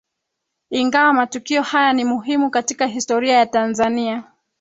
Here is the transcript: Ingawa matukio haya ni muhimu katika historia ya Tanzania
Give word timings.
Ingawa 0.69 1.13
matukio 1.13 1.61
haya 1.61 1.93
ni 1.93 2.03
muhimu 2.05 2.49
katika 2.49 2.85
historia 2.87 3.37
ya 3.37 3.45
Tanzania 3.45 4.23